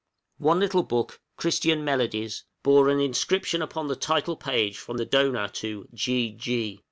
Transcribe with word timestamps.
One 0.39 0.59
little 0.59 0.81
book, 0.81 1.21
'Christian 1.37 1.85
Melodies,' 1.85 2.43
bore 2.63 2.89
an 2.89 2.99
inscription 2.99 3.61
upon 3.61 3.85
the 3.87 3.95
title 3.95 4.35
page 4.35 4.79
from 4.79 4.97
the 4.97 5.05
donor 5.05 5.47
to 5.47 5.87
G. 5.93 6.31
G. 6.31 6.79